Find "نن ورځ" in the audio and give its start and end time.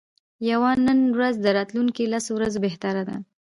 0.85-1.35